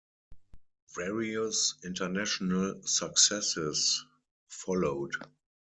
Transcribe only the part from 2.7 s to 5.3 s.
successes followed.